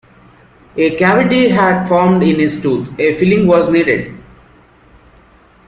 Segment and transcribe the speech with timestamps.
[0.77, 4.15] A cavity had formed in his tooth, a filling was needed.